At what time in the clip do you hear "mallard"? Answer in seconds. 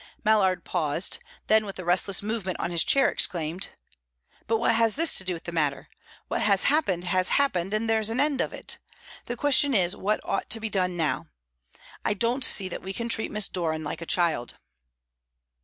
0.25-0.63